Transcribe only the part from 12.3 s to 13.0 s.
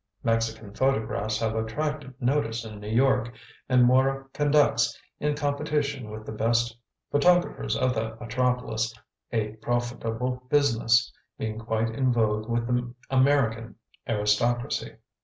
with the